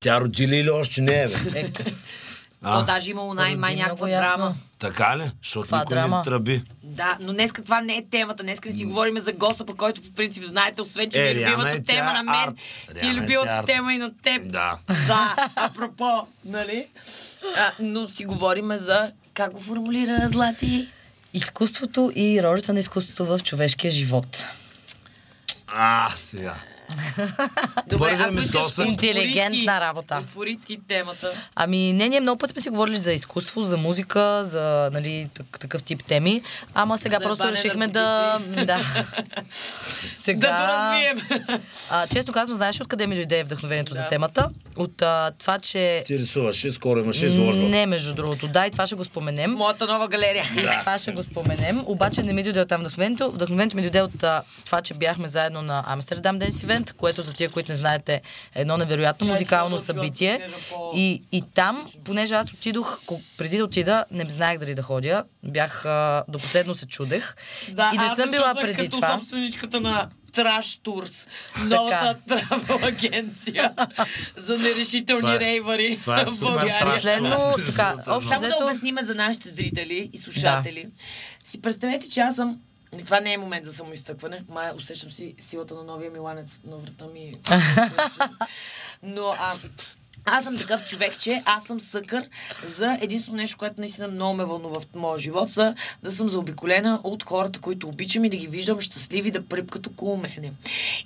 [0.00, 1.60] Тя роди ли или още не е, бе?
[1.60, 1.70] Е,
[2.62, 4.54] То даже имало най-май някаква драма.
[4.78, 5.30] Така ли?
[5.42, 6.18] Защото Каква никой драма?
[6.18, 6.62] не тръби.
[6.82, 8.42] Да, но днеска това не е темата.
[8.42, 11.46] Днеска не си говорим за Госъпа, който по принцип знаете, освен че Е, ми е
[11.46, 12.54] любимата е, тема на мен арт.
[12.90, 13.66] и Риана е, любимата е арт.
[13.66, 14.42] тема и на теб.
[14.44, 14.78] Да.
[15.06, 16.10] Да, апропо,
[16.44, 16.86] нали?
[17.56, 20.88] А, но си говорим за как го формулира Злати.
[21.34, 24.44] Изкуството и ролята на изкуството в човешкия живот.
[25.66, 26.54] А, сега.
[26.88, 28.68] Добре, Твърде ако ми искаш, доса.
[28.72, 30.18] отвори Интелигентна ти- работа.
[30.18, 31.30] Отвори ти темата.
[31.54, 35.58] Ами, не, ние много път сме си говорили за изкуство, за музика, за нали, так,
[35.60, 36.42] такъв тип теми.
[36.74, 38.38] Ама сега За просто решихме да...
[38.64, 38.80] Да.
[40.16, 40.48] сега...
[40.48, 41.48] Да доразвием.
[41.90, 44.08] А, честно казвам, знаеш ли откъде ми дойде вдъхновението за Да.
[44.08, 44.48] темата?
[44.76, 46.02] От а, това, че...
[46.06, 47.62] Ти рисуваше, скоро имаше изложба.
[47.62, 48.48] Не, между другото.
[48.48, 49.50] Да, и това ще го В споменем.
[49.52, 50.44] моята нова галерия.
[50.56, 51.82] И това ще го споменем.
[51.86, 53.30] Обаче не ми дойде от там вдъхновението.
[53.30, 57.34] Вдъхновението ми дойде от а, това, че бяхме заедно на Амстердам Денс Ивент, което за
[57.34, 58.20] тия, които не знаете, е
[58.60, 60.48] едно невероятно Чай, музикално да събитие.
[60.94, 63.00] И, и там, понеже аз отидох,
[63.38, 65.24] преди да отида, не знаех дали да ходя.
[65.42, 67.34] Бях, а, до последно се чудех.
[67.68, 69.18] Да, и не аз съм била преди като това.
[69.18, 71.28] собственичката на Траш Турс,
[71.64, 73.72] новата травел агенция
[74.36, 76.90] за нерешителни Това е- рейвари това е в България.
[76.94, 80.88] Последно, така, общо Само да обясниме за нашите зрители и слушатели.
[81.44, 82.58] Си представете, че аз съм
[82.98, 84.44] и това не е момент за самоизтъкване.
[84.48, 87.34] Май усещам си силата на новия миланец на врата ми.
[89.02, 89.54] Но а,
[90.24, 92.28] аз съм такъв човек, че аз съм съкър
[92.66, 97.00] за единствено нещо, което наистина много ме вълнува в моя живот, за да съм заобиколена
[97.04, 100.52] от хората, които обичам и да ги виждам щастливи да пръпкат около мене.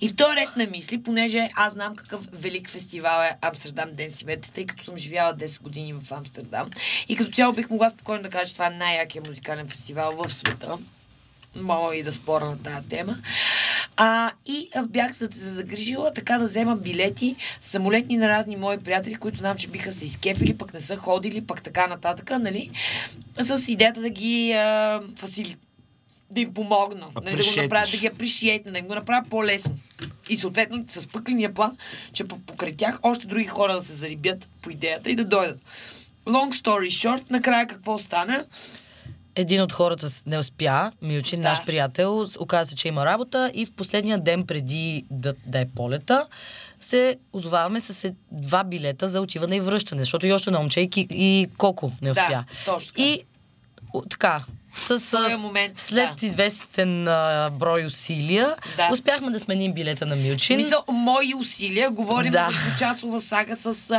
[0.00, 4.10] И в този ред на мисли, понеже аз знам какъв велик фестивал е Амстердам Ден
[4.10, 6.70] Сивет, тъй като съм живяла 10 години в Амстердам
[7.08, 10.32] и като цяло бих могла спокойно да кажа, че това е най-якия музикален фестивал в
[10.32, 10.78] света
[11.56, 13.16] мога и да спора на тази тема.
[13.96, 19.38] А, и бях се загрижила така да взема билети самолетни на разни мои приятели, които
[19.38, 22.70] знам, че биха се изкефили, пък не са ходили, пък така нататък, нали?
[23.40, 25.56] С идеята да ги а, фасили,
[26.30, 29.78] да им помогна, нали, да го направя, да ги апришиетна, да им го направя по-лесно.
[30.28, 31.76] И съответно с пъкления план,
[32.12, 35.62] че по- покрай тях още други хора да се зарибят по идеята и да дойдат.
[36.26, 38.44] Long story short, накрая какво стана?
[39.36, 41.48] Един от хората не успя, Милчин, Да.
[41.48, 45.68] наш приятел, оказа се, че има работа и в последния ден преди да, да е
[45.68, 46.26] полета,
[46.80, 50.80] се озоваваме с е- два билета за отиване и връщане, защото и още на момче
[50.80, 52.26] и, и Коко не успя.
[52.30, 53.04] Да, точно.
[53.04, 53.22] И
[54.10, 54.44] така,
[54.76, 56.26] с а, момент, след да.
[56.26, 58.88] известен а, брой усилия, Да.
[58.92, 60.60] успяхме да сменим билета на Милчин.
[60.60, 61.90] смисъл, мои усилия.
[61.90, 62.48] Говорим Да.
[62.52, 63.94] за двучасова сага с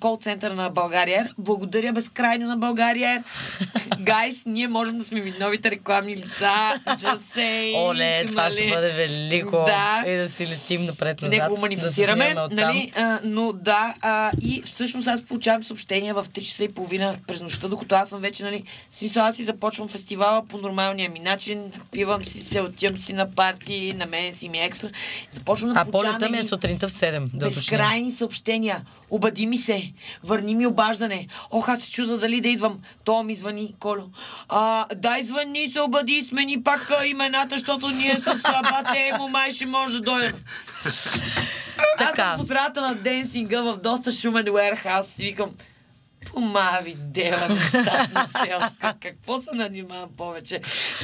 [0.00, 1.30] кол-център на България.
[1.38, 3.24] Благодаря безкрайно на България.
[4.00, 6.50] Гайс, ние можем да сме новите рекламни лица.
[6.86, 9.50] Just saying, Оле, това ще бъде велико.
[9.66, 10.04] Да.
[10.06, 11.38] И да си летим напред-назад.
[11.38, 12.66] Не го да манифестираме, оттам.
[12.66, 12.92] нали?
[12.96, 17.40] А, но да, а, и всъщност аз получавам съобщения в 3 часа и половина през
[17.40, 21.72] нощта, докато аз съм вече, нали, смисъл аз си започвам фестивала по нормалния ми начин,
[21.92, 24.88] пивам си се, отивам си на парти, на мен си ми е екстра.
[25.30, 28.84] Започвам да А полета ми е сутринта в 7, да безкрайни съобщения.
[29.10, 29.92] Обади ми се,
[30.24, 31.26] върни ми обаждане.
[31.50, 32.78] Ох, аз се чуда дали да идвам.
[33.04, 34.02] То ми звъни, Колю.
[34.48, 39.66] А, дай звъни се, обади, смени пак имената, защото ние с бате му май ще
[39.66, 40.36] може да дойдем.
[41.98, 42.30] Аз Така.
[42.30, 45.50] съм по средата на денсинга в доста шумен уерхаус викам,
[46.34, 48.94] помави дела, нещастна селска.
[49.00, 50.60] Какво се нанимавам повече?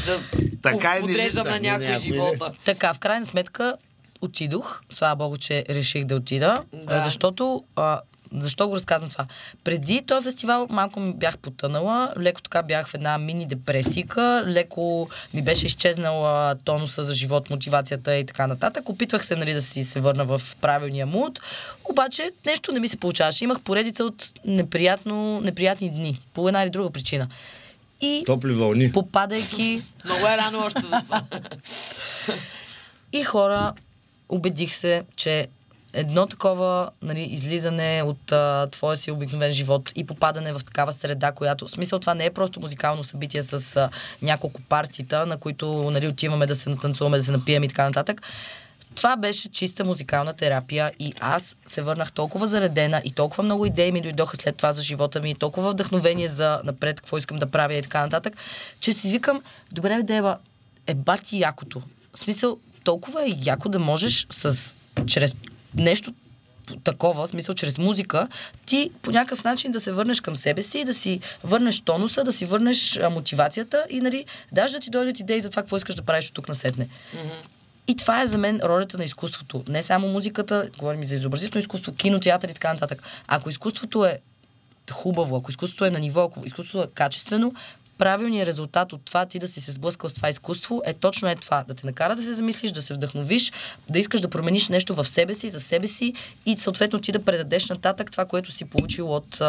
[0.06, 0.20] Да
[0.62, 2.52] Така не подреждам на някой Някой, живота.
[2.64, 3.76] Така, в крайна сметка
[4.20, 4.82] отидох.
[4.90, 6.62] Слава Богу, че реших да отида.
[6.72, 7.00] Да.
[7.00, 7.64] Защото.
[7.76, 8.00] А,
[8.32, 9.26] защо го разказвам това?
[9.64, 15.08] Преди този фестивал малко ми бях потънала, леко така бях в една мини депресика, леко
[15.34, 18.88] ми беше изчезнала тонуса за живот, мотивацията и така нататък.
[18.88, 21.40] Опитвах се нали, да си се върна в правилния муд,
[21.90, 23.44] обаче нещо не ми се получаваше.
[23.44, 27.28] Имах поредица от неприятно, неприятни дни, по една или друга причина.
[28.00, 28.92] И Топли вълни.
[28.92, 31.22] попадайки Много е рано още за това.
[33.12, 33.72] И хора,
[34.28, 35.48] убедих се, че
[35.92, 41.32] едно такова нали, излизане от а, твоя си обикновен живот и попадане в такава среда,
[41.32, 41.66] която...
[41.66, 43.90] В смисъл това не е просто музикално събитие с а,
[44.22, 48.22] няколко партита, на които нали, отиваме да се натанцуваме, да се напием и така нататък.
[48.94, 53.92] Това беше чиста музикална терапия и аз се върнах толкова заредена и толкова много идеи
[53.92, 57.74] ми дойдоха след това за живота ми, толкова вдъхновение за напред, какво искам да правя
[57.74, 58.36] и така нататък,
[58.80, 60.38] че си викам, добре, Дева,
[60.86, 61.82] е бати якото.
[62.14, 64.74] В смисъл, толкова е яко да можеш с,
[65.06, 65.34] чрез
[65.74, 66.14] нещо
[66.84, 68.28] такова, смисъл чрез музика,
[68.66, 72.32] ти по някакъв начин да се върнеш към себе си, да си върнеш тонуса, да
[72.32, 75.94] си върнеш а, мотивацията и нали, даже да ти дойдат идеи за това, какво искаш
[75.94, 76.88] да правиш от тук насетне.
[77.88, 79.64] И това е за мен ролята на изкуството.
[79.68, 83.02] Не само музиката, говорим и за изобразително изкуство, кино, театър и така нататък.
[83.26, 84.18] Ако изкуството е
[84.92, 87.54] хубаво, ако изкуството е на ниво, ако изкуството е качествено,
[88.00, 91.34] правилният резултат от това ти да си се сблъскал с това изкуство е точно е
[91.34, 91.64] това.
[91.68, 93.52] Да те накара да се замислиш, да се вдъхновиш,
[93.88, 96.14] да искаш да промениш нещо в себе си, за себе си
[96.46, 99.40] и съответно ти да предадеш нататък това, което си получил от,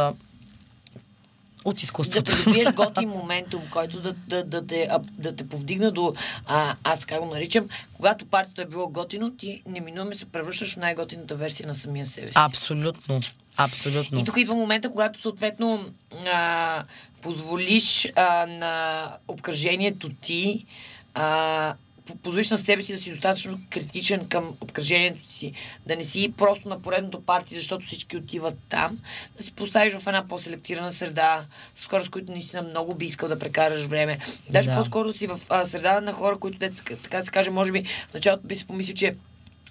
[1.65, 2.31] от Да изкуството.
[2.31, 6.13] придобиеш готин моментум, който да, да, да, те, да те повдигна до,
[6.45, 10.77] а, аз как го наричам, когато партито е било готино, ти неминуемо се превръщаш в
[10.77, 12.33] най-готината версия на самия себе си.
[12.36, 13.19] Абсолютно.
[13.63, 14.19] Абсолютно.
[14.19, 15.86] И тук идва момента, когато съответно
[16.34, 16.84] а,
[17.22, 20.66] позволиш а, на обкръжението ти,
[21.13, 21.74] а,
[22.06, 25.54] по- позволиш на себе си да си достатъчно критичен към обкръжението си,
[25.86, 29.00] да не си просто на поредното парти, защото всички отиват там,
[29.38, 33.30] да си поставиш в една по-селектирана среда, с хора, с които наистина много би искал
[33.30, 34.19] да прекараш време.
[34.50, 34.75] Даже Да.
[34.75, 38.13] по-скоро си в а, среда на хора, които, деца, така се каже, може би в
[38.13, 39.16] началото би си помислил, че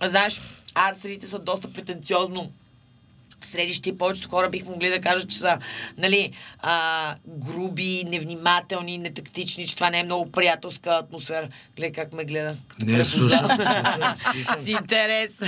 [0.02, 0.40] знаеш,
[0.74, 2.50] арт са доста претенциозно
[3.46, 5.58] средища и повечето хора бих могли да кажат, че са
[5.98, 11.48] нали, а, груби, невнимателни, нетактични, че това не е много приятелска атмосфера.
[11.76, 12.56] Гледай как ме гледа.
[12.78, 13.48] Не, слушам.
[14.58, 15.40] С интерес.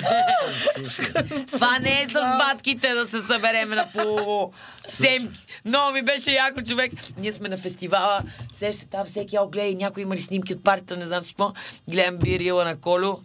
[1.46, 5.40] това не е с батките да се съберем на по семки.
[5.64, 6.92] Много ми беше яко човек.
[7.18, 8.18] Ние сме на фестивала.
[8.58, 11.34] Сеш се там всеки о, гледай, някой има ли снимки от партията, не знам си
[11.34, 11.52] какво.
[11.88, 13.18] Гледам бирила на Колю.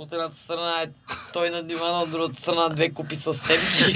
[0.00, 0.88] От едната страна е
[1.32, 3.94] той на дивана, от другата страна две купи с семки.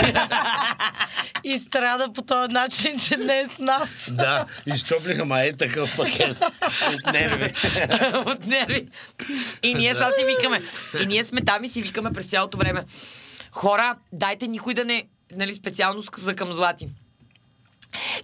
[1.45, 4.11] И страда по този начин, че не е с нас.
[4.13, 6.37] Да, изчоплиха ма е такъв пакет
[6.95, 7.55] от нерви.
[8.27, 8.89] от нерви.
[9.63, 10.63] И ние сега си викаме.
[11.03, 12.85] И ние сме там и си викаме през цялото време.
[13.51, 16.89] Хора, дайте никой да не, нали, специално за към злати.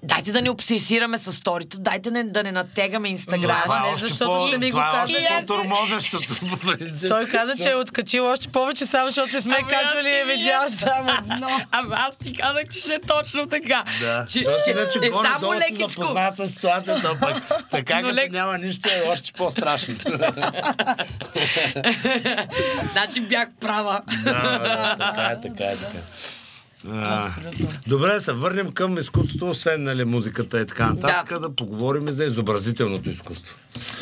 [0.03, 3.61] Дайте да не обсесираме с сторите, дайте не, да не натегаме Инстаграм.
[3.63, 5.17] това е не, защото не ми го това е казали.
[5.23, 6.35] още по-тормозещото.
[6.41, 7.09] по принцип.
[7.09, 10.13] Той каза, че е откачил още повече, само защото не сме Ами аз качвали и
[10.13, 11.49] е видял само едно.
[11.71, 13.85] Ама аз ти казах, че ще е точно така.
[14.01, 15.89] Да, че, че иначе е само лекичко.
[15.89, 17.35] запознат с ситуацията, пък
[17.71, 19.95] така Но като лек- няма нищо е още по-страшно.
[22.93, 24.01] Значи бях права.
[24.25, 26.01] да, да, така е, така е, така е.
[26.89, 27.69] А, Абсолютно.
[27.87, 31.39] Добре, да се върнем към изкуството, освен нали, музиката и така нататък, да.
[31.39, 33.57] да поговорим за изобразителното изкуство.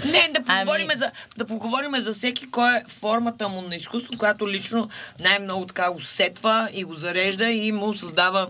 [0.04, 4.18] Не, да Ами- поговорим, за, да поговорим за всеки кой е формата му на изкуство,
[4.18, 4.88] която лично
[5.20, 8.48] най-много така го сетва и го зарежда и му създава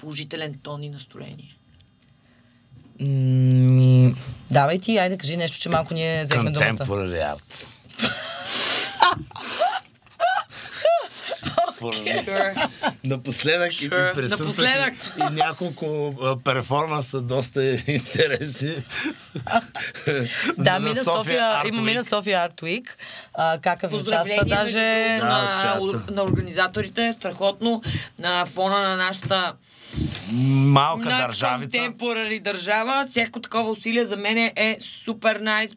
[0.00, 1.56] положителен тон и настроение.
[3.00, 4.14] М,
[4.50, 6.66] Давай ти, айде кажи нещо, че малко ние взехме думата.
[6.66, 7.64] Contemporary art.
[13.04, 14.10] Напоследък Sure.
[14.10, 14.94] и присъствах Напоследък.
[14.94, 15.86] и, и няколко
[16.22, 18.74] а, перформанса доста интересни.
[20.58, 22.86] Да, На мина София, има мина София Art Week.
[23.34, 25.16] А, какъв участва даже...
[25.20, 26.14] Да, на, участва.
[26.14, 27.82] на организаторите, страхотно,
[28.18, 29.52] на фона на нашата
[30.32, 31.70] Малка на държавица.
[31.70, 33.06] контемпорари държава.
[33.10, 35.70] Всяко такова усилие за мен е супер найс.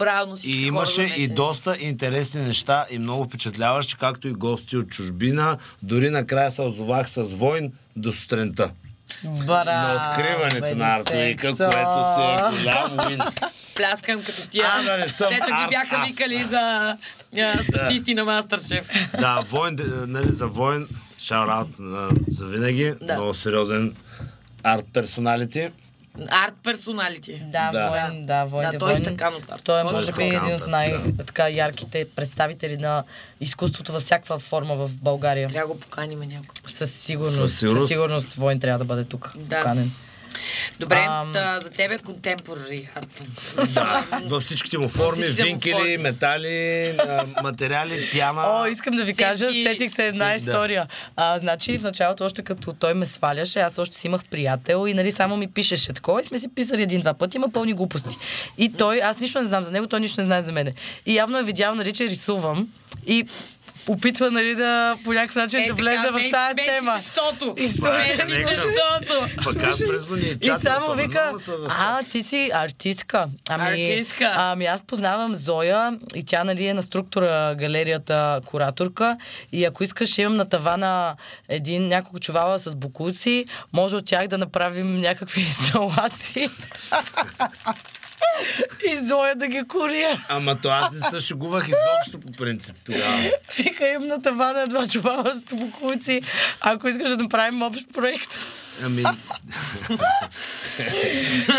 [0.00, 4.76] Браво всички И имаше хора, и доста интересни неща и много впечатляващи, както и гости
[4.76, 5.58] от чужбина.
[5.82, 8.70] Дори накрая се озовах с войн до сутринта.
[9.24, 11.56] Браво, на откриването на сексо.
[11.56, 13.20] което си е голям вин.
[13.76, 14.66] Пляскам като тия.
[14.72, 16.08] А, да не съм Дето ги бяха ас.
[16.08, 16.96] викали за
[17.68, 18.88] статисти на Мастершеф.
[19.20, 19.76] Да, войн,
[20.06, 20.88] нали, за войн,
[21.18, 21.68] шаут
[22.28, 22.94] за винаги.
[23.02, 23.14] Да.
[23.14, 23.94] Много сериозен
[24.62, 25.70] арт персоналити.
[26.28, 27.42] Арт персоналити.
[27.46, 27.88] Да, Да.
[27.88, 28.70] Войн, да, Войн.
[28.70, 29.02] Да, е той е.
[29.02, 33.04] Той е, Той е може би, един от най-ярките представители на
[33.40, 35.48] изкуството във всякаква форма в България.
[35.48, 36.48] Трябва да го поканим някой.
[36.66, 37.88] Със сигурност, Със със сигурност.
[37.88, 39.32] сигурност Войн трябва да бъде тук.
[39.36, 39.58] Да.
[39.58, 39.90] Поканен.
[40.80, 41.32] Добре, Ам.
[41.32, 43.22] да, за тебе контемпорари арт.
[43.68, 45.96] Да, във всичките му форми, всичките му винкели, форми.
[45.96, 46.96] метали,
[47.42, 48.42] материали, пяна.
[48.44, 49.24] О, искам да ви Сетки.
[49.24, 50.34] кажа, сетих се една Да.
[50.34, 50.86] история.
[51.16, 54.94] А, значи в началото, още като той ме сваляше, аз още си имах приятел и
[54.94, 58.16] нали само ми пишеше такова и сме си писали един-два пъти, има пълни глупости.
[58.58, 60.72] И той, аз нищо не знам за него, той нищо не знае за мене.
[61.06, 62.68] И явно е видял, нали, че рисувам
[63.06, 63.24] и
[63.88, 67.00] опитва, нали, да по някакъв начин да влезе в тази тема.
[67.02, 67.54] Стото.
[67.56, 68.48] И слушай, е нещо.
[68.48, 69.26] стото.
[69.44, 69.80] Пък аз
[70.40, 71.32] И само вика,
[71.68, 73.26] а, ти си артистка.
[73.48, 74.32] Ами, Артистка.
[74.36, 79.16] Ами аз познавам Зоя и тя нали е на структура галерията кураторка
[79.52, 81.16] и ако искаш имам на тавана
[81.48, 86.48] един няколко чувала с букуци, може от тях да направим някакви инсталации.
[88.92, 90.18] И Зоя да ги курия.
[90.28, 93.30] Ама то аз не се шегувах изобщо по принцип тогава.
[93.56, 96.22] Вика им на тавана два чувала с букуци.
[96.60, 98.38] Ако искаш да направим общ проект.
[98.84, 99.02] Ами,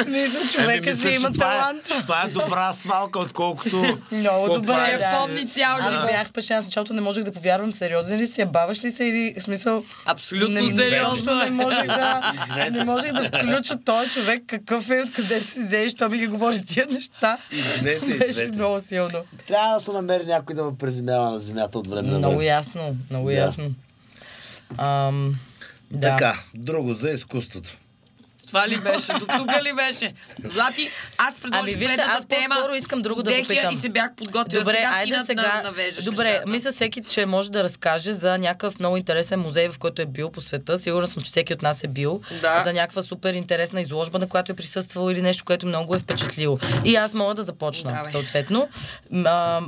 [0.08, 1.84] Мисля, ами, човека мисля, си има това е- талант.
[1.84, 3.98] Това е добра свалка, отколкото...
[4.12, 5.12] Много колко добър, е- да.
[5.14, 6.08] Помни цял Аз живот.
[6.08, 7.72] бях впечатлена в началото, не можех да повярвам.
[7.72, 8.46] Сериозен ли си?
[8.46, 9.84] Баваш ли се или в смисъл...
[10.06, 11.46] Абсолютно не, сериозно е.
[11.46, 12.34] Не можех да,
[12.72, 16.66] не можех да включа този човек какъв е, откъде си взе, що ми ги говори
[16.66, 17.38] тия неща.
[17.52, 18.56] И двете, и Беше двете.
[18.56, 19.22] много силно.
[19.48, 22.96] Трябва да се намери някой да ме преземява на земята от време на Много ясно,
[23.10, 23.72] много ясно.
[24.78, 25.36] Ам,
[25.92, 26.08] да.
[26.10, 27.78] Така, друго за изкуството.
[28.48, 29.14] Това ли беше?
[29.14, 30.14] До тук ли беше?
[30.44, 32.46] Злати, аз предложих Ами вижте, аз тема.
[32.50, 33.74] по-скоро искам друго да попитам.
[33.74, 34.64] И се бях подготвила.
[34.64, 35.42] Добре, сега айде сега.
[35.56, 36.50] на- навеждаш Добре, нещата.
[36.50, 40.30] мисля всеки, че може да разкаже за някакъв много интересен музей, в който е бил
[40.30, 40.80] по света.
[40.80, 42.22] Сигурна съм, че всеки от нас е бил.
[42.42, 42.64] Да.
[42.64, 46.58] За някаква супер интересна изложба, на която е присъствал или нещо, което много е впечатлило.
[46.86, 48.12] И аз мога да започна, Давай.
[48.12, 48.70] съответно.
[49.16, 49.62] А,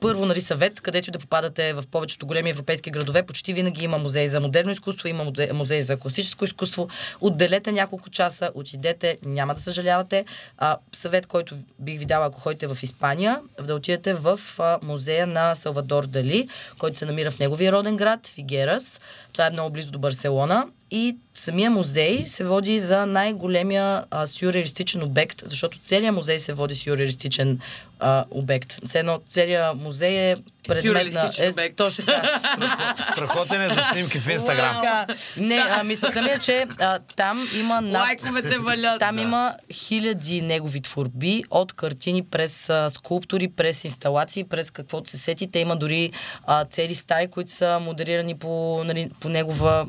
[0.00, 3.98] първо, нали, съвет, където и да попадате в повечето големи европейски градове, почти винаги има
[3.98, 6.88] музей за модерно изкуство, има музей за класическо изкуство.
[7.20, 10.24] Отделете няколко часа, отидете, няма да съжалявате.
[10.58, 15.26] А, съвет, който бих ви дала, ако ходите в Испания, да отидете в а, музея
[15.26, 19.00] на Салвадор Дали, който се намира в неговия роден град, Фигерас.
[19.32, 20.66] Това е много близо до Барселона.
[20.90, 26.74] И самия музей се води за най-големия а, сюрреалистичен обект, защото целият музей се води
[26.74, 27.58] сюрреалистичен
[28.00, 28.78] а, обект.
[28.84, 30.36] Все едно, целият музей е
[30.68, 30.90] предмет на...
[30.90, 31.76] Сюрреалистичен обект.
[31.76, 32.94] Точно така.
[33.12, 35.06] Страхотен е за снимки в Инстаграм.
[35.36, 38.02] Не, а, мисълта ми е, че а, там има над...
[38.02, 38.98] Лайковете валят.
[38.98, 39.22] Там да.
[39.22, 45.58] има хиляди негови творби, от картини през а, скулптури, през инсталации, през каквото се сетите.
[45.58, 46.12] Има дори
[46.46, 49.86] а, цели стаи, които са модерирани по, нали, по, негова,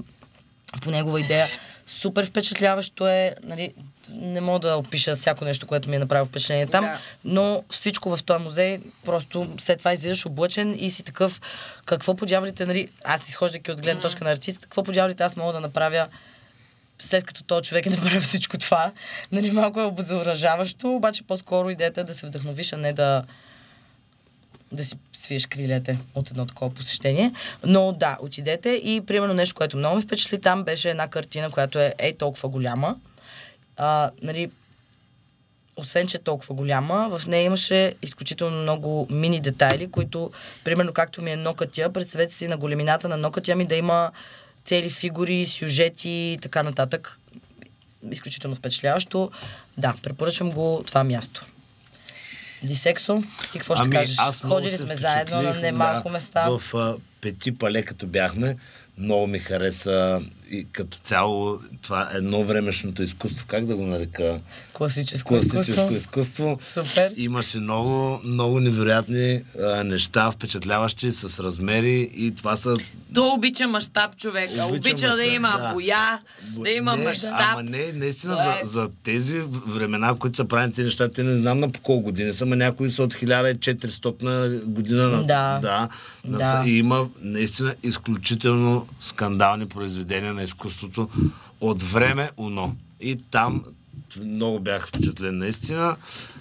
[0.82, 1.48] по негова идея.
[1.88, 3.36] Супер впечатляващо е.
[3.44, 3.74] Нали,
[4.10, 7.00] не мога да опиша всяко нещо, което ми е направило впечатление там, Да.
[7.26, 11.42] но всичко в този музей, просто след това излизаш облъчен и си такъв,
[11.86, 15.60] какво подявалите, нали, аз изхождайки от гледна точка на артист, какво подявалите аз мога да
[15.60, 16.08] направя
[17.00, 18.92] след като този човек е направил всичко това,
[19.32, 23.24] нали, малко е обезоръжаващо, обаче по-скоро идеята е да се вдъхновиш, а не да
[24.72, 27.34] да си свиеш крилете от едно такова посещение.
[27.66, 31.80] Но да, отидете и примерно нещо, което много ме впечатли там, беше една картина, която
[31.80, 32.96] е ей толкова голяма.
[33.78, 34.52] А, нали,
[35.78, 40.32] освен, че е толкова голяма, в нея имаше изключително много мини детайли, които,
[40.64, 44.12] примерно, както ми е нокътя, представете си на големината на нокътя ми да има
[44.66, 47.20] цели фигури, сюжети и така нататък.
[48.12, 49.32] Изключително впечатляващо.
[49.78, 51.46] Да, препоръчвам го това място.
[52.64, 54.16] Дисексо, ти какво ще кажеш?
[54.20, 56.50] Ами, много Ходили сме заедно на немалко места.
[56.50, 58.56] В а, Пети пале, като бяхме,
[59.00, 64.40] много ми хареса и като цяло това едно времешното изкуство, как да го нарека?
[64.74, 65.94] Класическо, Класическо изкуство.
[65.94, 66.60] изкуство.
[66.64, 67.14] Супер.
[67.18, 72.76] Имаше много, много невероятни а, неща, впечатляващи с размери и това са...
[73.14, 74.50] То обича мащаб човек.
[74.50, 75.74] Обича Обича, да мащаб, има да.
[75.74, 76.20] боя,
[76.58, 77.30] да има не, мащаб.
[77.34, 81.24] Ама не, наистина Това за, е- за тези времена, които са правени тези неща, те
[81.24, 84.10] не знам на по колко години са, ама някои са от 1400
[84.62, 85.04] година.
[85.04, 85.60] на- Да.
[85.62, 85.90] да,
[86.26, 86.38] Да.
[86.38, 86.64] да.
[86.66, 91.10] И има наистина изключително скандални произведения на изкуството
[91.62, 92.76] от време уно.
[93.02, 93.64] И там
[94.24, 95.96] много бях впечатлен наистина.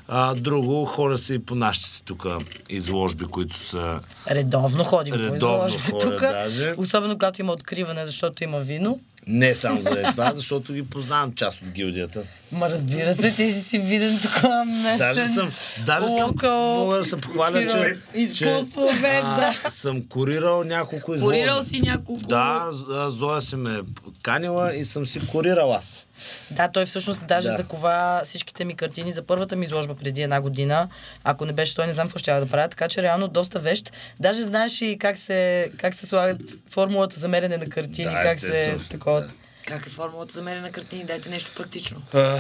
[0.09, 2.27] А, друго, хора са и по нашите си тук
[2.69, 4.01] изложби, които са...
[4.31, 6.21] Редовно ходим по Редовно изложби ходя тук.
[6.21, 6.75] даже.
[6.77, 9.01] Особено когато има откриване, защото има вино.
[9.29, 12.23] Не само заради това, защото ги познавам част от гилдията.
[12.53, 14.99] Ма разбира се, ти си си виден тук местен.
[14.99, 15.53] Даже съм,
[15.87, 19.55] даже съм, локал мога да се похваля, че, Изкуство, че, бе, да.
[19.71, 21.39] съм курирал няколко изложби.
[21.39, 22.27] Корирал си няколко...
[22.27, 22.69] Да,
[23.09, 23.81] Зоя си ме
[24.23, 26.07] канила и съм си курирал аз.
[26.51, 27.57] Да, той всъщност даже Да.
[27.57, 30.89] закова всичките ми картини за първата ми изложба преди една година.
[31.25, 32.69] Ако не беше той, не знам какво ще да правя.
[32.69, 33.93] Така че реално доста вещ.
[34.21, 38.41] Даже знаеш и как се, как се слагат формулата за мерене на картини, Да, как
[38.41, 39.29] се такова.
[39.67, 41.05] Как е формулата за мерене на картини?
[41.05, 42.03] Дайте нещо практично.
[42.15, 42.39] А,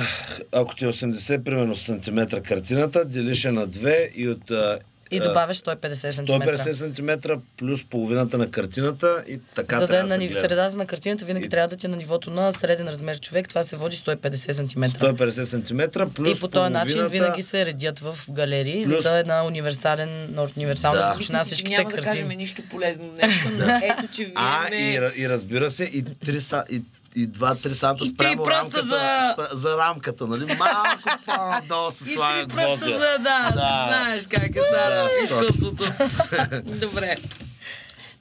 [0.52, 4.78] ако ти е 80 примерно сантиметра картината, делиш на две и от а,
[5.10, 6.22] И а, добавяш 150 см.
[6.24, 10.34] 150 см плюс половината на картината и така За да е на гледа.
[10.34, 13.48] средата на картината винаги И- трябва да ти е на нивото на среден размер човек.
[13.48, 14.84] Това се води 150 см.
[14.84, 19.20] 150 см плюс И по този начин винаги се редят в галерии, за Плюс- да
[19.20, 21.06] е на универсален, на универсална Да.
[21.08, 22.36] височина всичките няма да кажем картини.
[22.36, 23.32] нищо полезно днес.
[23.52, 26.82] но Ето, че вие А, и, и разбира се, и, три, са- и,
[27.18, 30.44] и 2-3 санта И спрямо рамката, за- за рамката, нали?
[30.48, 32.90] Малко по-надолу се И слага три пръста гвоздя.
[32.90, 33.87] за да, Да.
[33.88, 35.84] знаеш как е в изкуството.
[36.64, 37.16] Добре.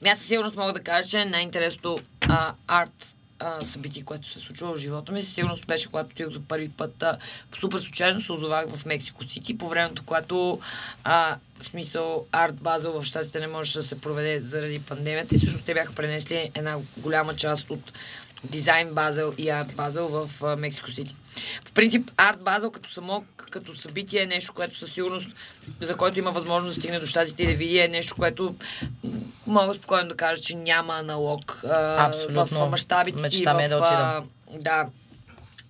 [0.02, 1.98] Ами Аз със сигурност мога да кажа, че най-интересното
[2.68, 3.14] арт
[3.62, 7.02] събитие, което се случва в живота ми, със сигурност беше, когато отидох за първи път
[7.02, 7.16] а,
[7.54, 10.60] супер случайно се озовах в Мексико Сити, по времето, когато
[11.04, 15.38] а, в смисъл арт база в щатите не можеше да се проведе заради пандемията и
[15.38, 17.92] всъщност те бяха пренесли една голяма част от
[18.44, 21.14] Дизайн Базел и Арт Базел в Мексико Сити.
[21.64, 25.28] По принцип, Арт Базел като само като събитие е нещо, което със сигурност,
[25.80, 28.54] за който има възможност да стигне до щатите и да види, е нещо, което
[29.46, 32.58] мога спокойно да кажа, че няма аналог а, Абсолютно.
[32.58, 33.22] в мащабите си.
[33.22, 34.22] Мечта ми е да отида.
[34.60, 34.86] Да.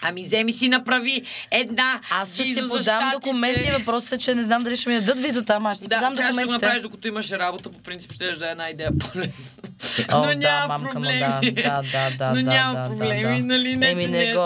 [0.00, 4.42] Ами, вземи си направи една Аз ще си виза подам документи, въпросът е, че не
[4.42, 6.66] знам дали ще ми дадат визата, ама аз ще Да, подам трябваше да документите.
[6.66, 9.32] направиш докато имаш работа, по принцип ще да е една идея полезна.
[10.12, 11.50] О, Но да, няма мамка му, проблеми.
[11.52, 13.42] да, да, да, Но да, няма да, проблеми, да, да.
[13.42, 13.76] нали?
[13.76, 14.40] Не, Еми, не нещо.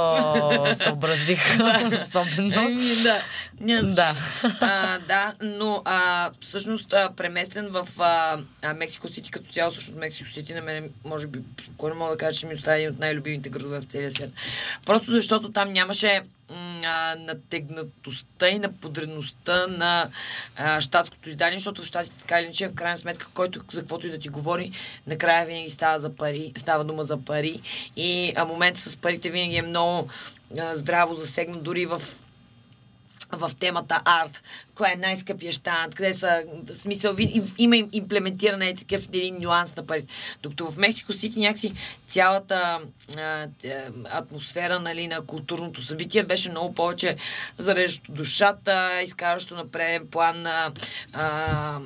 [0.58, 1.40] го съобразих
[2.04, 2.52] особено.
[2.56, 3.22] Ами, да.
[3.60, 4.14] Няма Да.
[4.60, 9.98] а, да, но а, всъщност а, преместен в а, а, Мексико Сити като цяло, всъщност
[9.98, 12.98] Мексико Сити на мен, може би, спокойно мога да кажа, че ми остава един от
[12.98, 14.30] най-любимите градове в целия свят.
[14.86, 16.20] Просто защото там нямаше
[16.84, 20.10] а, натегнатостта и на подредността на
[20.80, 24.10] щатското издание, защото в щатите така или иначе, в крайна сметка, който за каквото и
[24.10, 24.72] да ти говори,
[25.06, 27.60] накрая винаги става, за пари, става дума за пари.
[27.96, 30.08] И а, момента с парите винаги е много
[30.58, 32.02] а, здраво засегнат, дори в
[33.32, 34.42] в темата арт,
[34.74, 37.14] кой е най-скъпия щант, къде са, смисъл,
[37.58, 40.08] има им имплементиране е такъв един нюанс на парите.
[40.42, 41.72] Докато в Мексико Сити някакси
[42.06, 42.78] цялата
[43.18, 47.16] а, тя- атмосфера нали, на културното събитие беше много повече
[47.58, 50.72] зареждащо душата, изкарващо на преден план на
[51.12, 51.78] а,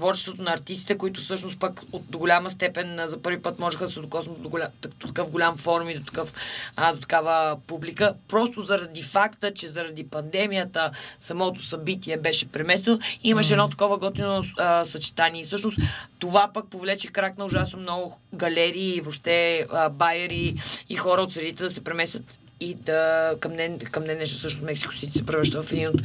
[0.00, 3.92] творчеството на артистите, които всъщност пък от до голяма степен за първи път можеха да
[3.92, 6.32] се докоснат до, голям, до такъв голям форум и до, такъв,
[6.76, 13.54] а, до такава публика, просто заради факта, че заради пандемията самото събитие беше преместено имаше
[13.54, 15.40] едно такова готино а, съчетание.
[15.40, 15.78] И всъщност
[16.18, 20.54] това пък повлече крак на ужасно много галерии и въобще а, байери
[20.88, 24.94] и хора от средите да се преместят и да към ден, към ден всъщност Мексико
[24.94, 26.02] Сити се превръща в един от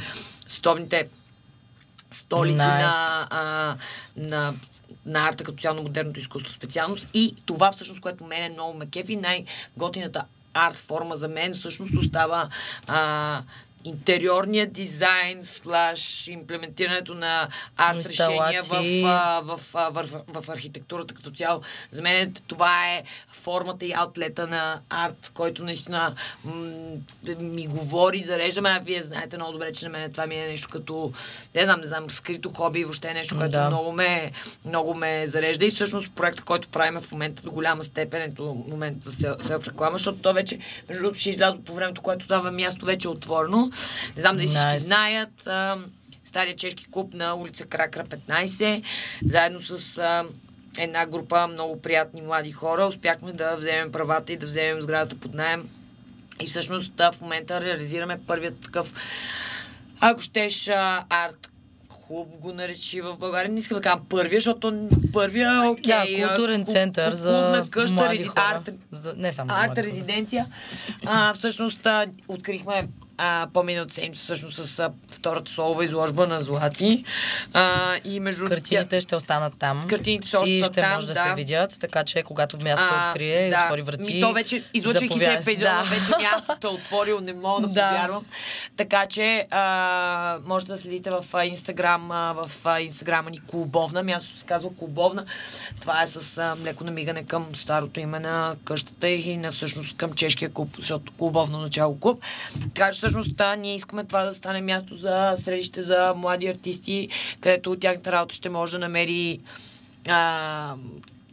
[0.48, 1.08] световните
[2.16, 2.78] столици Nice.
[2.78, 3.76] на, а,
[4.16, 4.54] на
[5.06, 8.86] на арта като цяло модерното изкуство специалност и това всъщност, което мен е много ме
[8.90, 12.48] кефи, най-готината арт форма за мен всъщност остава
[12.86, 13.42] а,
[13.86, 18.80] интериорния дизайн, слаш имплементирането на арт решения в,
[19.42, 21.60] в, в, в, в архитектурата като цяло.
[21.90, 23.02] За мен това е
[23.32, 26.14] формата и аутлета на арт, който наистина
[27.38, 28.68] ми говори, зарежда ме.
[28.70, 31.12] А вие знаете много добре, че на мен това ми е нещо като,
[31.54, 33.68] не знам, не знам, скрито хоби, въобще е нещо, което Да.
[33.68, 34.32] много ме,
[34.64, 35.64] много ме зарежда.
[35.66, 39.42] И всъщност проекта, който правим в момента до голяма степен е до момент за сел-
[39.42, 40.58] селф-реклама, защото то вече,
[40.88, 43.70] между другото, ще изляза по времето, което това място вече е отворено.
[44.16, 44.76] Не знам дали всички Nice.
[44.76, 45.46] знаят.
[45.46, 45.76] А,
[46.24, 48.82] Стария чешки клуб на улица Кракра 15,
[49.24, 50.24] заедно с а,
[50.78, 55.34] една група много приятни млади хора, успяхме да вземем правата и да вземем сградата под
[55.34, 55.68] найем.
[56.40, 58.92] И всъщност да, в момента реализираме първият такъв,
[60.00, 60.68] ако щеш,
[61.08, 61.50] арт
[61.88, 63.52] клуб го наречи в България.
[63.52, 66.20] Не искам да кажа първия, защото първия е окей.
[66.20, 68.42] да, културен ку- център за къща, млади рези- хора.
[68.56, 69.82] арт, За, не само за арт хора.
[69.82, 70.46] резиденция.
[71.06, 77.04] А, всъщност а, открихме а, по-миналата седмица всъщност с а, втората солова изложба на Злати.
[77.52, 77.70] А,
[78.04, 79.86] и между Картините ще останат там.
[79.88, 81.20] Картините ще И останат ще там, може да, да.
[81.20, 83.62] се видят, така че когато място А, открие и да.
[83.64, 84.14] отвори врати.
[84.14, 85.42] Ми, то вече, излъчвайки се заповядай.
[85.42, 85.82] епизода, Да.
[85.90, 87.88] вече мястото е отворил, не мога да, Да.
[87.88, 88.24] повярвам.
[88.76, 92.50] Така че а, може да следите в Инстаграм, в
[92.80, 94.02] Инстаграма ни Клубовна.
[94.02, 95.24] Мястото се казва Клубовна.
[95.80, 100.12] Това е с а, леко намигане към старото име на къщата и на всъщност към
[100.12, 102.22] чешкия клуб, защото Клубовна начало клуб.
[102.74, 107.08] Така че всъщност да, ние искаме това да стане място за средище за млади артисти,
[107.40, 109.40] където тяхната работа ще може да намери
[110.08, 110.74] а,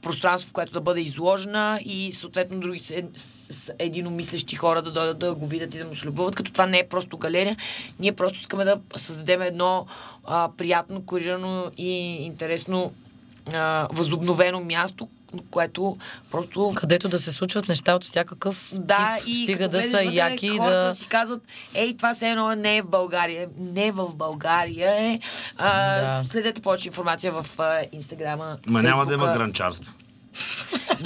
[0.01, 4.91] пространство, в което да бъде изложена и съответно други се, с, с единомислещи хора да
[4.91, 7.57] дойдат да го видят и да му се любоват, като това не е просто галерия.
[7.99, 9.85] Ние просто искаме да създадем едно
[10.25, 11.89] а, приятно, корирано и
[12.25, 12.93] интересно
[13.53, 15.07] а, възобновено място,
[15.51, 15.97] което
[16.31, 19.27] просто Където да се случват неща от всякакъв да, тип.
[19.27, 20.95] и Стига да са вътре, яки хората да...
[20.95, 21.41] си казват,
[21.73, 23.47] ей, това все едно не е в България.
[23.59, 25.19] Не в България е.
[25.57, 26.27] А, Да.
[26.29, 28.57] Следете повече информация в а, Инстаграма.
[28.65, 29.93] Ма няма да има гранчарство.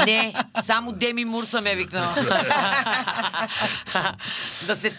[0.05, 2.15] Не, само Деми Мур съм е викнала.
[4.67, 4.91] да се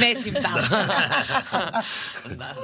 [0.00, 0.54] месим там.
[2.28, 2.54] да, да,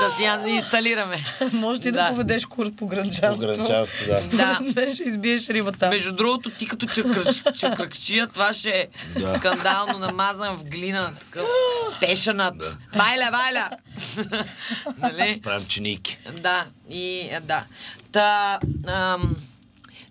[0.00, 1.24] да си я инсталираме.
[1.52, 2.08] Може ти да, Да.
[2.08, 3.46] поведеш курс по гранчарство.
[3.46, 4.36] гранчарство, да.
[4.36, 4.58] Да.
[4.60, 4.94] Да.
[4.94, 5.88] ще избиеш рибата.
[5.88, 6.86] Между другото, ти като
[7.54, 8.88] чакръкчия, това ще е
[9.20, 9.34] Да.
[9.38, 11.46] скандално намазан в глина, такъв
[12.00, 12.58] тешанът.
[12.58, 12.76] Да.
[12.96, 13.70] Байля, байля!
[14.98, 15.40] нали?
[15.42, 16.18] Правим чиники.
[16.40, 17.64] Да, и а, да.
[18.12, 19.36] Та, ам,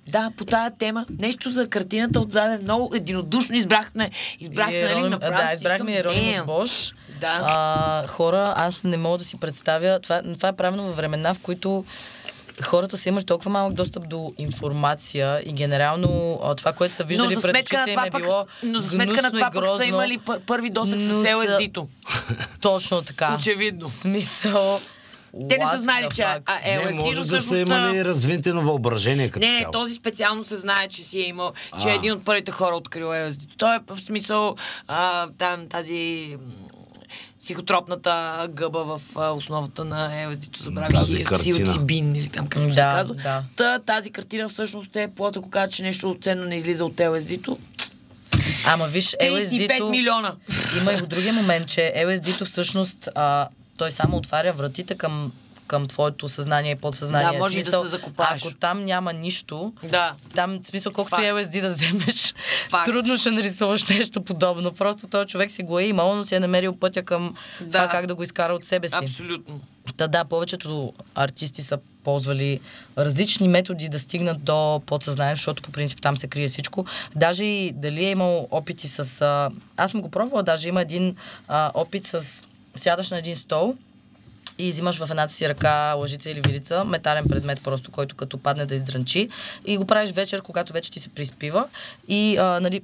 [0.08, 1.06] да, по тая тема.
[1.20, 2.58] Нещо за картината отзаде.
[2.64, 4.12] Много единодушно избрахме.
[4.40, 6.46] Избрахте, нали, направо Да, избрахме «Damn».
[6.46, 6.94] Бош.
[7.22, 7.42] Да.
[7.44, 10.00] А, хора, аз не мога да си представя.
[10.00, 11.86] Това, това е правилно във времена, в които
[12.64, 17.56] хората са имали толкова малък достъп до информация и генерално това, което са виждали пред
[17.66, 21.00] очите им е било но за сметка на това пък са имали пъ- първи досък
[21.00, 21.88] с LSD-то.
[22.62, 23.36] Точно така.
[23.40, 23.90] Очевидно.
[23.90, 24.80] Смисъл.
[25.50, 29.46] Те не са знали, че а, Не, LSD, може да са имали развинтено въображение като
[29.46, 29.72] Не, не, цяло.
[29.72, 31.92] този специално се знае, че си е имал, че А.
[31.92, 33.48] е един от първите хора открил LSD.
[33.58, 34.56] Той е в смисъл
[34.88, 36.36] а, там, тази
[37.40, 38.12] психотропната
[38.50, 43.16] гъба в а, основата на LSD-то, забравих псилоцибин или там както се Да, казва.
[43.16, 43.44] да.
[43.56, 47.58] Та, тази картина всъщност е плод, ако кажа, че нещо ценно не излиза от LSD-то.
[48.68, 49.90] Ама виж, 35 LSD-то...
[49.90, 50.36] милиона.
[50.80, 55.32] Има и го другия момент, че LSD-то всъщност а, той само отваря вратите към
[55.68, 57.32] към твоето съзнание и подсъзнание.
[57.32, 58.46] Да, може и да Смисъл, се закопаеш.
[58.46, 60.14] Ако там няма нищо, Да.
[60.36, 61.24] там, смисъл, колкото Факт.
[61.24, 62.34] и LSD да вземеш,
[62.70, 62.86] Факт.
[62.86, 64.72] трудно ще нарисуваш нещо подобно.
[64.72, 67.68] Просто този човек си го е имал, но си е намерил пътя към Да.
[67.70, 68.96] това как да го изкара от себе си.
[68.96, 69.62] Абсолютно.
[69.98, 72.60] Та да, повечето артисти са ползвали
[72.98, 76.86] различни методи да стигнат до подсъзнанието, защото по принцип там се крие всичко.
[77.16, 79.22] Даже и дали е имал опити с...
[79.22, 79.50] А...
[79.78, 81.16] Аз съм го пробвала, даже има един
[81.48, 82.44] а, опит с...
[82.76, 83.76] Сядаш на един стол
[84.58, 88.66] и взимаш в едната си ръка лъжица или вилица, метален предмет просто, който като падне
[88.66, 89.30] да издранчи.
[89.66, 91.68] И го правиш вечер, когато вече ти се приспива.
[92.08, 92.82] И а, нали,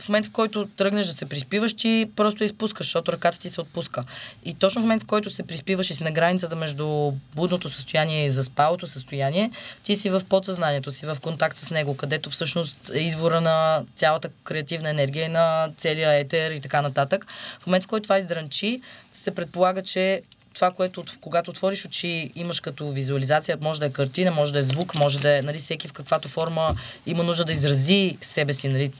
[0.00, 3.60] в момента, в който тръгнеш да се приспиваш, ти просто изпускаш, защото ръката ти се
[3.60, 4.04] отпуска.
[4.44, 8.26] И точно в момента, в който се приспиваш и си на границата между будното състояние
[8.26, 9.50] и заспалото състояние,
[9.82, 14.28] ти си в подсъзнанието си, в контакт с него, където всъщност е извора на цялата
[14.44, 17.26] креативна енергия на целия етер и така нататък.
[17.60, 18.80] В момента, в който това издранчи,
[19.12, 20.22] се предполага, че
[20.54, 24.62] това, което когато отвориш очи, имаш като визуализация, може да е картина, може да е
[24.62, 26.76] звук, може да е нали, всеки в каквато форма
[27.06, 28.92] има нужда да изрази себе си, нали,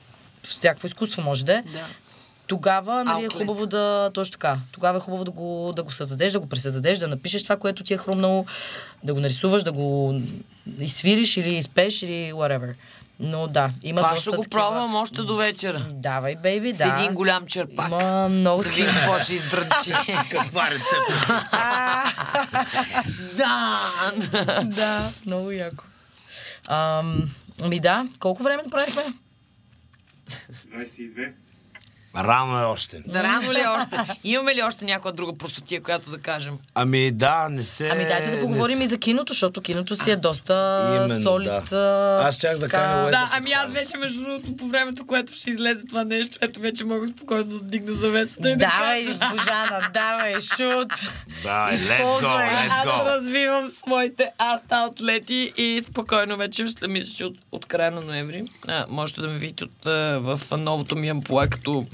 [0.45, 1.63] всякакво изкуство може да е.
[1.63, 1.87] Да.
[2.47, 4.11] Тогава нали, е хубаво да.
[4.15, 4.59] Точно така.
[4.73, 7.85] Тогава е хубаво да го, да го създадеш, да го пресъздадеш, да напишеш това, което
[7.85, 8.47] ти е хрумнало,
[9.05, 10.21] да го нарисуваш, да го
[10.79, 12.75] изсвириш или изпеш или whatever.
[13.21, 14.61] Но да, има Това доста ще го такива...
[14.61, 15.87] пробвам още до вечера.
[15.91, 16.97] Давай, бейби, С да.
[16.99, 17.87] един голям черпак.
[17.89, 18.93] Има много такива.
[18.93, 19.93] какво ще издръчи.
[20.31, 21.49] Каква рецепта?
[23.37, 23.79] да!
[24.65, 25.85] да, много яко.
[26.69, 27.31] Ам,
[27.65, 29.03] ми да, колко време направихме?
[30.73, 31.37] Nice event.
[32.17, 33.03] Рано е още.
[33.07, 33.97] Да, рано ли е още?
[34.25, 36.59] Имаме ли още някоя друга простотия, която да кажем?
[36.75, 37.89] Ами да, не се...
[37.89, 40.55] Ами дайте да поговорим не и за киното, защото киното си е доста
[40.97, 41.51] Именно, солид.
[41.71, 42.21] да.
[42.25, 45.51] Аз щях да така- Уест Да, ами аз вече между другото по времето, което ще
[45.51, 49.19] излезе това нещо, ето вече мога спокойно да дигна завесата и да Давай, кажа.
[49.31, 50.89] Божана, давай, шут.
[51.43, 52.47] Да, let's go, Използвай.
[52.47, 53.05] let's Аз go.
[53.07, 58.45] развивам своите арт аутлети и спокойно вече, ще мисля, че от, от края на ноември
[58.69, 59.71] а, можете да ме видите от,
[60.17, 61.87] в новото ми ампула като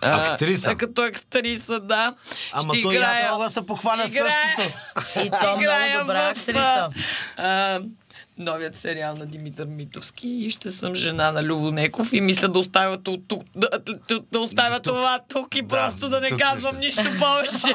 [0.00, 0.70] Актриса.
[0.70, 2.14] а, като актриса, да.
[2.52, 4.78] Ама Ще то и аз играя- мога да се похваля играя- същото.
[5.18, 6.88] И то много Играя добра в, актриса.
[7.36, 7.80] А,
[8.38, 12.58] новият сериал на Димитър Митовски и ще съм жена на Любо Неков и мисля да
[12.58, 13.68] оставя то- тук, да,
[14.08, 14.82] да, да оставя Тук.
[14.84, 17.02] това тук и Да, просто да не казвам нищо.
[17.02, 17.54] нищо повече.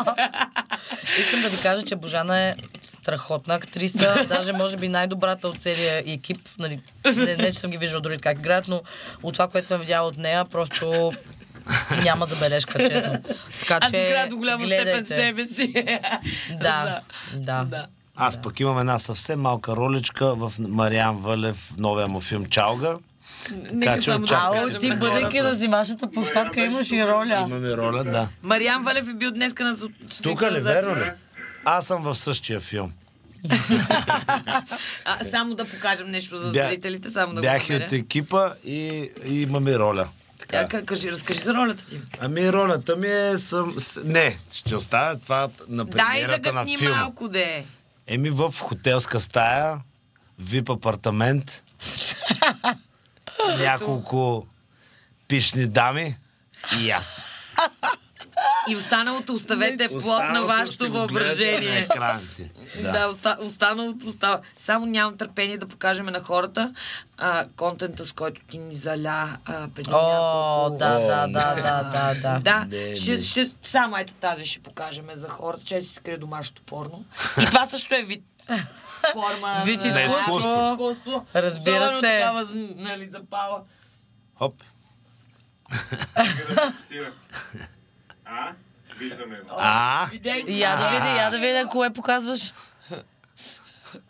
[1.19, 6.03] Искам да ви кажа, че Божана е страхотна актриса, даже може би най-добрата от целия
[6.07, 6.37] екип.
[6.59, 8.81] Нали, не, не, че съм ги виждала дори как играят, но
[9.23, 11.13] от това, което съм видяла от нея, просто
[12.03, 13.21] няма забележка, честно.
[13.59, 15.05] Така Аз че играя до голяма гледайте.
[15.05, 15.73] степен себе си.
[16.61, 16.99] Да,
[17.33, 17.63] да.
[17.63, 17.85] да.
[18.15, 22.97] Аз пък имам една съвсем малка роличка в Мариан Вълев в новия му филм Чалга.
[23.73, 24.69] Нека че очаквам.
[24.79, 27.45] Ти бъдейки на зимашната площадка имаш и роля.
[27.49, 28.27] Имаме роля, да.
[28.43, 29.77] Мариан Валев е бил днеска на
[30.23, 31.11] Тук ли, верно ли?
[31.65, 32.91] Аз съм в същия филм.
[35.05, 39.41] А, само да покажем нещо за Бя- зрителите, само да Бях от екипа и, и
[39.41, 40.07] имаме роля.
[40.49, 40.67] Така.
[40.69, 42.01] ка- кажи, разкажи за ролята ти.
[42.19, 43.37] Ами ролята ми е...
[43.37, 43.75] Съм...
[44.03, 46.95] Не, ще оставя това на Дай премиерата на филма.
[46.97, 47.65] малко, де.
[48.07, 49.79] Еми в хотелска стая,
[50.39, 51.63] вип апартамент,
[53.57, 54.47] няколко
[55.27, 56.17] пишни дами
[56.79, 57.21] и аз.
[58.67, 61.87] И останалото оставете плод на вашето въображение.
[61.95, 62.19] Да,
[62.91, 64.39] да оста, останалото остава.
[64.57, 66.73] Само нямам търпение да покажем на хората
[67.17, 70.77] а, контента, с който ти ни заля а, преди О, няколко...
[70.77, 72.65] да, да, да, да, да, да.
[72.65, 77.05] Да, ще, ще, само ето тази ще покажем за хората, че си скрие домашното порно.
[77.41, 78.23] И това също е вид
[79.13, 80.71] форма Вид на- изкуство.
[80.71, 81.25] изкуство.
[81.35, 82.19] Разбира Особено се.
[82.19, 83.61] Такава, нали, запала.
[84.37, 84.53] Хоп.
[88.29, 88.51] А?
[88.97, 89.55] Виждаме го.
[89.57, 90.01] А.
[90.47, 92.53] Я да видя, я да видя, кое показваш.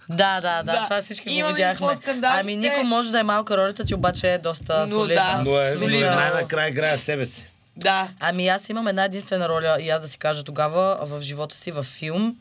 [0.10, 0.84] Да, да, да, Да.
[0.84, 1.88] това всички го Имаме видяхме.
[1.88, 2.41] по-скандалните.
[2.41, 5.15] Ами Нико може да е малка ролята ти, обаче е доста Но солидна.
[5.15, 5.41] да.
[5.45, 7.45] но е, но е Смисъл- най-накрая играе себе си.
[7.75, 8.08] Да.
[8.19, 11.71] Ами аз имам една единствена роля и аз да си кажа тогава в живота си
[11.71, 12.36] във филм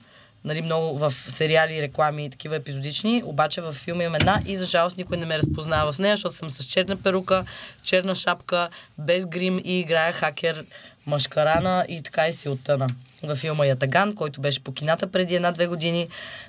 [0.45, 4.65] нали, много в сериали, реклами и такива епизодични, обаче във филма имам една и за
[4.65, 7.45] жалост никой не ме разпознава в нея, защото съм с черна перука,
[7.83, 10.65] черна шапка, без грим и играя хакер
[11.09, 12.89] машкарана и така и си оттъна
[13.23, 16.09] във филма Ятаган, който беше по кината преди една-две години,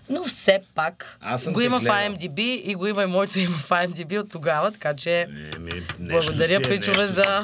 [0.10, 1.96] но все пак Аз го има в гледал.
[1.96, 6.56] IMDb и го има и моето име в IMDb от тогава, така че Еми, благодаря,
[6.56, 7.44] е, пичове, за...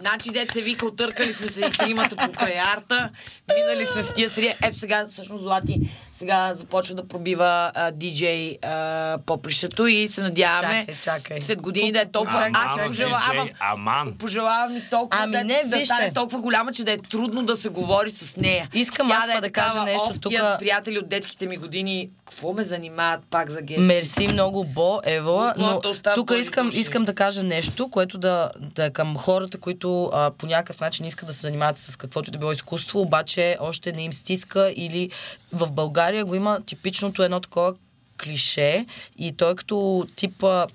[0.00, 3.10] Значи, дет се вика, отъркали сме се и тримата покрай арта,
[3.56, 4.56] минали сме в тия серия.
[4.62, 10.86] Ето сега, всъщност, Злати сега започва да пробива а, диджей а, попрището и се надяваме
[10.86, 11.40] Чакай, чакай.
[11.40, 12.38] след години да е толкова...
[12.38, 14.14] Аман, Аз пожелавам, Аман.
[14.14, 15.84] пожелавам ми толкова Ами да, не, да вижте.
[15.86, 18.68] стане толкова голяма, че да е трудно да се говори с нея.
[18.74, 20.32] Искам Тя аз да е да кажа нещо «Ов, тук.
[20.58, 23.80] приятели от детските ми години, какво ме занимават пак за гест?
[23.80, 25.80] Мерси много, Бо, Ева, но
[26.14, 30.46] тук искам, искам да кажа нещо, което да, да е към хората, които а, по
[30.46, 34.02] някакъв начин искат да се занимават с каквото и да било изкуство, обаче още не
[34.02, 35.10] им стиска или
[35.52, 37.74] в България го има типичното едно такова
[38.22, 38.86] клише
[39.18, 40.66] и той като тип а,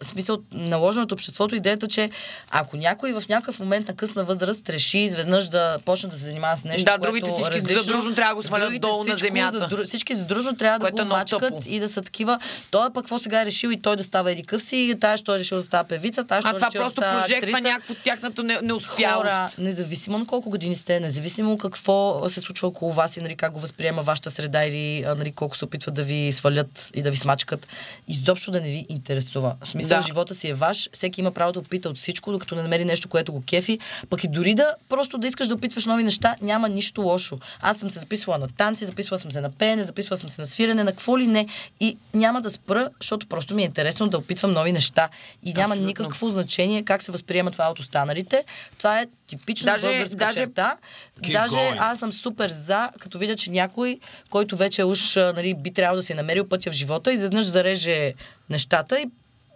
[0.00, 2.10] в смисъл наложено от обществото идеята, че
[2.50, 6.56] ако някой в някакъв момент на късна възраст реши изведнъж да почне да се занимава
[6.56, 9.58] с нещо, Да, което другите всички различно, задружно трябва да го свалят долу на земята.
[9.60, 11.62] задру- всички задружно трябва да го е мачкат тъпо.
[11.66, 12.38] и да са такива.
[12.70, 15.16] Той пък какво сега е решил и той да става еди къв си, и тая
[15.16, 17.20] що е решил да става певица, тая що А е това решил да просто става
[17.20, 17.60] прожектва актриса.
[17.62, 19.16] някакво тяхната не, неуспялост.
[19.16, 21.90] Хора, независимо на колко години сте, независимо какво
[22.28, 25.64] се случва около вас и нали, как го възприема вашата среда или нали, колко се
[25.64, 27.66] опитват да ви свалят и да ви смачкат,
[28.08, 29.54] изобщо да не ви интересува.
[29.60, 30.02] В смисъл, Да.
[30.02, 33.08] живота си е ваш, всеки има право да опита от всичко, докато не намери нещо,
[33.08, 33.78] което го кефи,
[34.10, 37.38] пък и дори да просто да искаш да опитваш нови неща, няма нищо лошо.
[37.60, 40.46] Аз съм се записвала на танци, записвала съм се на пеене, записвала съм се на
[40.46, 41.46] свирене, на какво ли не
[41.80, 45.08] и няма да спра, защото просто ми е интересно да опитвам нови неща
[45.42, 45.86] и няма Абсолютно.
[45.86, 48.44] никакво значение как се възприема това от останалите.
[48.78, 50.76] Това е типична Даже- българска даже- черта.
[51.20, 51.76] Keep Даже going.
[51.80, 53.98] аз съм супер за, като видя, че някой,
[54.30, 58.14] който вече уж нали, би трябвало да си е намерил пътя в живота, изведнъж зареже
[58.50, 59.06] нещата и,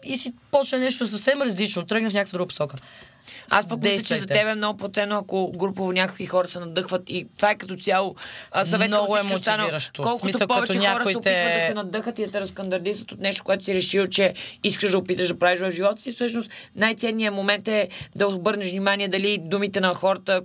[0.07, 2.77] и си почне нещо съвсем различно, тръгне в някаква друга посока.
[3.51, 4.35] Аз пък мисля, че за Действайте.
[4.35, 8.15] теб е много по-ценно, ако групово някакви хора се надъхват и това е като цяло
[8.65, 10.03] съвет Много е мотивиращо.
[10.03, 13.13] Колкото смисъл, повече хора някой се опитват те- да те надъхат и да те разкандардисат
[13.13, 16.51] от нещо, което си решил, че искаш да опиташ да правиш в живота си, всъщност
[16.77, 20.43] най-ценният момент е да обърнеш внимание дали думите на хората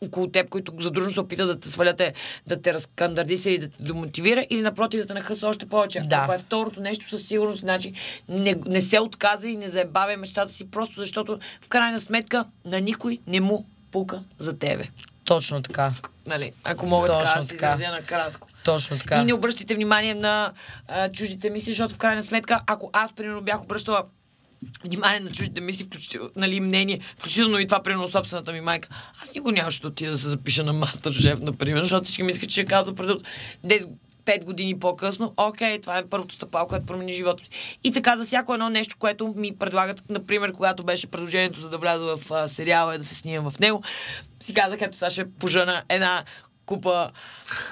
[0.00, 2.14] около теб, които задружно се опитат да те свалят, е
[2.46, 6.00] да те разкандардиса или да те демотивира, или напротив да те нахъса още повече.
[6.00, 6.16] Да.
[6.16, 7.92] Ако е второто нещо, със сигурност, значи
[8.28, 12.80] не, не се отказва и не заебавя мечтата си, просто защото в крайна сметка на
[12.80, 14.84] никой не му пука за тебе.
[15.24, 15.92] Точно така.
[16.26, 16.52] Нали?
[16.64, 18.48] Ако мога Точно така да се изразя накратко.
[18.64, 19.20] Точно така.
[19.20, 20.52] И не обръщайте внимание на
[20.88, 24.04] а, чуждите мисли, защото в крайна сметка, ако аз, примерно, бях обръщала
[24.84, 28.88] внимание на чуждите мисли, включително, нали, мнение, включително и това, примерно, собствената ми майка,
[29.22, 32.50] аз никога нямаше да отида да се запиша на мастер шеф, например, защото всички мислят,
[32.50, 33.12] че ще казва преди
[33.66, 33.88] 10
[34.26, 37.50] 5 години по-късно, окей, това е първото стъпало, което промени живота си.
[37.84, 41.78] И така за всяко едно нещо, което ми предлагат, например, когато беше предложението за да
[41.78, 43.82] вляза в а, сериала и да се снимам в него,
[44.40, 46.24] си казах, ето сега ще пожена една
[46.66, 47.10] купа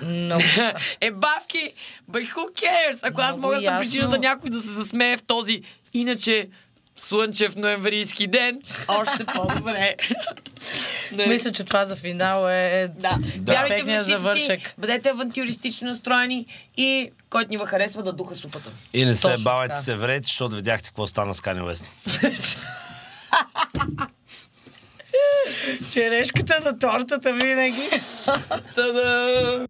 [0.02, 0.42] Много.
[1.00, 1.72] е бавки,
[2.10, 2.98] but who cares?
[3.02, 5.62] Ако аз Много мога да съм причината някой да се засмее в този
[5.94, 6.48] иначе
[6.96, 9.94] слънчев ноемврийски ден, още по-добре.
[11.12, 11.26] Не.
[11.26, 13.18] Мисля, че това за финал е Да.
[13.36, 13.68] Да.
[13.68, 18.70] Мечтите си, бъдете авантюристично настроени и който ни харесва да духа супата.
[18.92, 19.82] И не се Точно бавайте така.
[19.82, 21.84] се врете, защото видяхте какво стана с Кани Уест.
[25.90, 27.88] Черешката на тортата винаги.
[28.74, 29.60] Та-да!